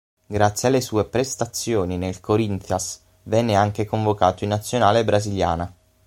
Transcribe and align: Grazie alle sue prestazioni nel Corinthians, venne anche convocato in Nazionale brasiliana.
Grazie 0.25 0.67
alle 0.69 0.81
sue 0.81 1.05
prestazioni 1.05 1.95
nel 1.95 2.21
Corinthians, 2.21 3.03
venne 3.25 3.53
anche 3.53 3.85
convocato 3.85 4.43
in 4.43 4.49
Nazionale 4.49 5.03
brasiliana. 5.03 5.71